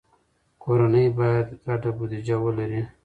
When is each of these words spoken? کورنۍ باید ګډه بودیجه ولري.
کورنۍ 0.63 1.07
باید 1.19 1.47
ګډه 1.65 1.91
بودیجه 1.97 2.35
ولري. 2.43 2.81